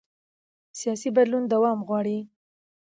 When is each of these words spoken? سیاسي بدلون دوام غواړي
سیاسي 0.79 1.09
بدلون 1.17 1.43
دوام 1.53 1.79
غواړي 1.87 2.17